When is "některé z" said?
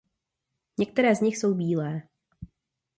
0.79-1.21